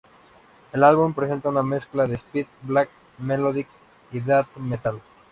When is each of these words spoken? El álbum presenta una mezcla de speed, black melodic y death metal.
El 0.71 0.83
álbum 0.83 1.13
presenta 1.13 1.49
una 1.49 1.61
mezcla 1.61 2.07
de 2.07 2.15
speed, 2.15 2.47
black 2.63 2.89
melodic 3.19 3.67
y 4.11 4.19
death 4.19 4.55
metal. 4.57 4.99